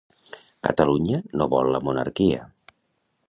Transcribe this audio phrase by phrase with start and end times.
[0.67, 2.47] Catalunya no vol la monarquia.